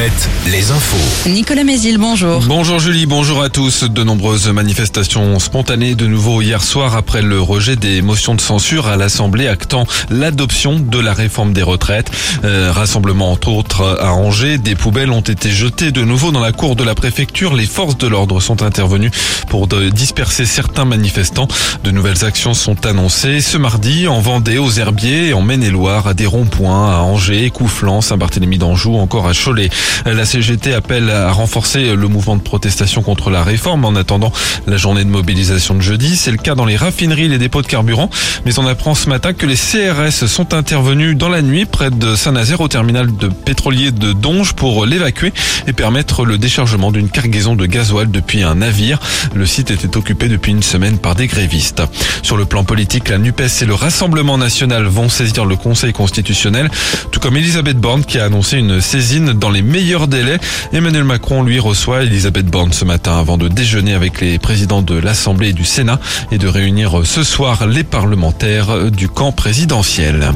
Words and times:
Alouette, 0.00 0.30
les 0.50 0.70
infos. 0.70 1.28
Nicolas 1.28 1.62
Mézil, 1.64 1.98
bonjour. 1.98 2.40
Bonjour 2.46 2.78
Julie, 2.78 3.04
bonjour 3.04 3.42
à 3.42 3.50
tous. 3.50 3.84
De 3.84 4.02
nombreuses 4.02 4.48
manifestations 4.48 5.38
spontanées 5.38 5.94
de 5.94 6.06
nouveau 6.06 6.40
hier 6.40 6.62
soir 6.62 6.96
après 6.96 7.20
le 7.20 7.38
rejet 7.38 7.76
des 7.76 8.00
motions 8.00 8.34
de 8.34 8.40
censure 8.40 8.86
à 8.86 8.96
l'Assemblée 8.96 9.46
actant 9.46 9.86
l'adoption 10.08 10.78
de 10.80 10.98
la 10.98 11.12
réforme 11.12 11.52
des 11.52 11.62
retraites. 11.62 12.10
Euh, 12.44 12.72
rassemblement 12.72 13.30
entre 13.30 13.48
autres 13.48 13.98
à 14.00 14.14
Angers, 14.14 14.56
des 14.56 14.74
poubelles 14.74 15.10
ont 15.10 15.20
été 15.20 15.50
jetées 15.50 15.92
de 15.92 16.02
nouveau 16.02 16.30
dans 16.30 16.40
la 16.40 16.52
cour 16.52 16.76
de 16.76 16.84
la 16.84 16.94
préfecture. 16.94 17.52
Les 17.52 17.66
forces 17.66 17.98
de 17.98 18.06
l'ordre 18.06 18.40
sont 18.40 18.62
intervenues 18.62 19.10
pour 19.48 19.66
disperser 19.66 20.46
certains 20.46 20.86
manifestants. 20.86 21.48
De 21.84 21.90
nouvelles 21.90 22.24
actions 22.24 22.54
sont 22.54 22.86
annoncées 22.86 23.42
ce 23.42 23.58
mardi 23.58 24.08
en 24.08 24.20
Vendée, 24.20 24.56
aux 24.56 24.70
Herbiers, 24.70 25.34
en 25.34 25.42
Maine-et-Loire, 25.42 26.06
à 26.06 26.14
des 26.14 26.26
ronds-points, 26.26 26.90
à 26.90 27.00
Angers, 27.00 27.50
Coufflan, 27.50 28.00
Saint-Barthélemy 28.00 28.56
d'Anjou, 28.56 28.96
encore 28.96 29.28
à 29.28 29.34
Cholet. 29.34 29.68
La 30.06 30.24
CGT 30.24 30.74
appelle 30.74 31.10
à 31.10 31.30
renforcer 31.30 31.94
le 31.94 32.08
mouvement 32.08 32.36
de 32.36 32.42
protestation 32.42 33.02
contre 33.02 33.30
la 33.30 33.42
réforme 33.42 33.84
en 33.84 33.94
attendant 33.94 34.32
la 34.66 34.76
journée 34.76 35.04
de 35.04 35.10
mobilisation 35.10 35.74
de 35.74 35.80
jeudi. 35.80 36.16
C'est 36.16 36.30
le 36.30 36.36
cas 36.36 36.54
dans 36.54 36.64
les 36.64 36.76
raffineries 36.76 37.24
et 37.24 37.28
les 37.28 37.38
dépôts 37.38 37.62
de 37.62 37.66
carburant. 37.66 38.10
Mais 38.44 38.58
on 38.58 38.66
apprend 38.66 38.94
ce 38.94 39.08
matin 39.08 39.32
que 39.32 39.46
les 39.46 39.56
CRS 39.56 40.26
sont 40.26 40.54
intervenus 40.54 41.16
dans 41.16 41.28
la 41.28 41.42
nuit 41.42 41.64
près 41.64 41.90
de 41.90 42.14
Saint-Nazaire 42.14 42.60
au 42.60 42.68
terminal 42.68 43.14
de 43.16 43.28
pétrolier 43.28 43.90
de 43.92 44.12
Donge 44.12 44.54
pour 44.54 44.86
l'évacuer 44.86 45.32
et 45.66 45.72
permettre 45.72 46.24
le 46.24 46.38
déchargement 46.38 46.90
d'une 46.90 47.08
cargaison 47.08 47.54
de 47.54 47.66
gasoil 47.66 48.10
depuis 48.10 48.42
un 48.42 48.56
navire. 48.56 48.98
Le 49.34 49.46
site 49.46 49.70
était 49.70 49.96
occupé 49.96 50.28
depuis 50.28 50.52
une 50.52 50.62
semaine 50.62 50.98
par 50.98 51.14
des 51.14 51.26
grévistes. 51.26 51.82
Sur 52.22 52.36
le 52.36 52.44
plan 52.44 52.64
politique, 52.64 53.08
la 53.08 53.18
NUPES 53.18 53.62
et 53.62 53.66
le 53.66 53.74
Rassemblement 53.74 54.38
national 54.38 54.84
vont 54.84 55.08
saisir 55.08 55.44
le 55.44 55.56
Conseil 55.56 55.92
constitutionnel, 55.92 56.70
tout 57.10 57.20
comme 57.20 57.36
Elisabeth 57.36 57.78
Borne 57.78 58.04
qui 58.04 58.18
a 58.18 58.24
annoncé 58.24 58.58
une 58.58 58.80
saisine 58.80 59.32
dans 59.32 59.50
les 59.50 59.62
Emmanuel 60.72 61.04
Macron, 61.04 61.42
lui, 61.42 61.58
reçoit 61.58 62.02
Elisabeth 62.02 62.46
Borne 62.46 62.72
ce 62.72 62.84
matin 62.84 63.18
avant 63.18 63.38
de 63.38 63.48
déjeuner 63.48 63.94
avec 63.94 64.20
les 64.20 64.38
présidents 64.38 64.82
de 64.82 64.94
l'Assemblée 64.94 65.48
et 65.48 65.52
du 65.52 65.64
Sénat 65.64 65.98
et 66.30 66.38
de 66.38 66.48
réunir 66.48 67.00
ce 67.04 67.22
soir 67.22 67.66
les 67.66 67.84
parlementaires 67.84 68.90
du 68.90 69.08
camp 69.08 69.32
présidentiel. 69.32 70.32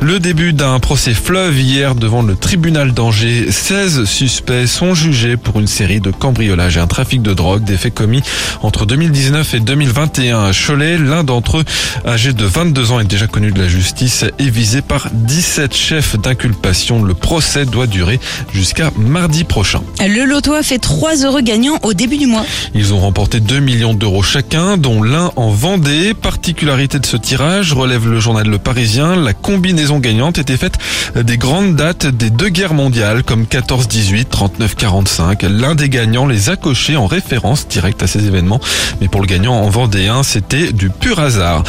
Le 0.00 0.20
début 0.20 0.52
d'un 0.52 0.78
procès 0.78 1.14
fleuve 1.14 1.58
hier 1.60 1.94
devant 1.94 2.22
le 2.22 2.34
tribunal 2.34 2.92
d'Angers. 2.92 3.50
16 3.50 4.04
suspects 4.04 4.66
sont 4.66 4.94
jugés 4.94 5.36
pour 5.36 5.60
une 5.60 5.66
série 5.66 6.00
de 6.00 6.10
cambriolages 6.10 6.76
et 6.76 6.80
un 6.80 6.86
trafic 6.86 7.22
de 7.22 7.34
drogue, 7.34 7.64
des 7.64 7.76
faits 7.76 7.94
commis 7.94 8.22
entre 8.62 8.86
2019 8.86 9.54
et 9.54 9.60
2021 9.60 10.44
à 10.44 10.50
Cholet. 10.52 10.98
L'un 10.98 11.24
d'entre 11.24 11.58
eux, 11.58 11.64
âgé 12.06 12.32
de 12.32 12.44
22 12.44 12.92
ans, 12.92 13.00
est 13.00 13.04
déjà 13.04 13.26
connu 13.26 13.52
de 13.52 13.60
la 13.60 13.68
justice 13.68 14.24
et 14.38 14.50
visé 14.50 14.80
par 14.82 15.08
17 15.12 15.74
chefs 15.74 16.18
d'inculpation. 16.18 17.02
Le 17.02 17.14
procès 17.14 17.66
doit 17.66 17.86
durer 17.86 18.18
jusqu'à 18.54 18.81
mardi 18.96 19.44
prochain. 19.44 19.82
Le 20.00 20.24
loto 20.24 20.54
a 20.54 20.62
fait 20.62 20.78
trois 20.78 21.16
heureux 21.24 21.42
gagnants 21.42 21.78
au 21.82 21.94
début 21.94 22.16
du 22.16 22.26
mois. 22.26 22.44
Ils 22.74 22.92
ont 22.94 23.00
remporté 23.00 23.40
2 23.40 23.60
millions 23.60 23.94
d'euros 23.94 24.22
chacun, 24.22 24.76
dont 24.76 25.02
l'un 25.02 25.30
en 25.36 25.50
Vendée. 25.50 26.14
Particularité 26.14 26.98
de 26.98 27.06
ce 27.06 27.16
tirage, 27.16 27.72
relève 27.72 28.08
le 28.08 28.20
journal 28.20 28.46
Le 28.46 28.58
Parisien, 28.58 29.16
la 29.16 29.34
combinaison 29.34 29.98
gagnante 29.98 30.38
était 30.38 30.56
faite 30.56 30.78
des 31.14 31.36
grandes 31.36 31.76
dates 31.76 32.06
des 32.06 32.30
deux 32.30 32.48
guerres 32.48 32.74
mondiales, 32.74 33.22
comme 33.22 33.44
14-18, 33.44 34.26
39-45. 34.26 35.46
L'un 35.46 35.74
des 35.74 35.88
gagnants 35.88 36.26
les 36.26 36.50
a 36.50 36.56
cochés 36.56 36.96
en 36.96 37.06
référence 37.06 37.68
directe 37.68 38.02
à 38.02 38.06
ces 38.06 38.26
événements. 38.26 38.60
Mais 39.00 39.08
pour 39.08 39.20
le 39.20 39.26
gagnant 39.26 39.54
en 39.54 39.68
Vendéen, 39.68 40.22
c'était 40.22 40.72
du 40.72 40.90
pur 40.90 41.20
hasard. 41.20 41.64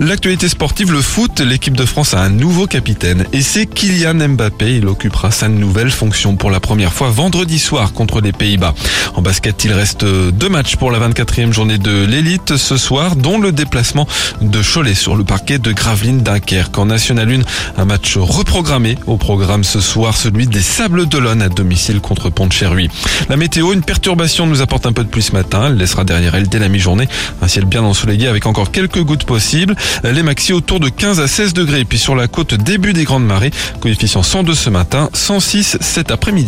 L'actualité 0.00 0.48
sportive, 0.48 0.92
le 0.92 1.00
foot, 1.00 1.40
l'équipe 1.40 1.76
de 1.76 1.84
France 1.84 2.14
a 2.14 2.20
un 2.20 2.30
nouveau 2.30 2.66
capitaine. 2.66 3.24
Et 3.32 3.42
c'est 3.42 3.66
Kylian 3.66 4.28
Mbappé. 4.28 4.76
Il 4.76 4.86
occupera 4.86 5.30
sa 5.30 5.48
nouvelle 5.48 5.90
fonction 5.90 6.36
pour 6.36 6.50
la 6.50 6.57
première 6.60 6.92
fois 6.92 7.10
vendredi 7.10 7.58
soir 7.58 7.92
contre 7.92 8.20
les 8.20 8.32
Pays-Bas. 8.32 8.74
En 9.14 9.22
basket, 9.22 9.64
il 9.64 9.72
reste 9.72 10.04
deux 10.04 10.48
matchs 10.48 10.76
pour 10.76 10.90
la 10.90 10.98
24e 10.98 11.52
journée 11.52 11.78
de 11.78 12.04
l'élite 12.04 12.56
ce 12.56 12.76
soir, 12.76 13.16
dont 13.16 13.38
le 13.38 13.52
déplacement 13.52 14.06
de 14.40 14.60
Cholet 14.62 14.94
sur 14.94 15.16
le 15.16 15.24
parquet 15.24 15.58
de 15.58 15.72
Gravelines 15.72 16.22
Dunkerque. 16.22 16.78
En 16.78 16.86
National 16.86 17.30
1, 17.30 17.80
un 17.80 17.84
match 17.84 18.16
reprogrammé 18.16 18.96
au 19.06 19.16
programme 19.16 19.64
ce 19.64 19.80
soir, 19.80 20.16
celui 20.16 20.46
des 20.46 20.62
Sables 20.62 21.06
d'Olonne 21.06 21.42
à 21.42 21.48
domicile 21.48 22.00
contre 22.00 22.30
Pont-de-Cherruy. 22.30 22.88
La 23.28 23.36
météo, 23.36 23.72
une 23.72 23.82
perturbation 23.82 24.46
nous 24.46 24.62
apporte 24.62 24.86
un 24.86 24.92
peu 24.92 25.04
de 25.04 25.08
pluie 25.08 25.22
ce 25.22 25.32
matin. 25.32 25.66
Elle 25.66 25.76
laissera 25.76 26.04
derrière 26.04 26.34
elle 26.34 26.48
dès 26.48 26.58
la 26.58 26.68
mi-journée 26.68 27.08
un 27.42 27.48
ciel 27.48 27.64
bien 27.64 27.82
ensoleillé 27.82 28.28
avec 28.28 28.46
encore 28.46 28.70
quelques 28.70 29.02
gouttes 29.02 29.24
possibles. 29.24 29.74
Les 30.04 30.22
maxi 30.22 30.52
autour 30.52 30.80
de 30.80 30.88
15 30.88 31.20
à 31.20 31.28
16 31.28 31.54
degrés. 31.54 31.84
Puis 31.84 31.98
sur 31.98 32.14
la 32.14 32.28
côte, 32.28 32.54
début 32.54 32.92
des 32.92 33.04
grandes 33.04 33.26
marées. 33.26 33.50
Coefficient 33.80 34.22
102 34.22 34.54
ce 34.54 34.70
matin, 34.70 35.10
106 35.12 35.78
cet 35.80 36.10
après-midi. 36.10 36.47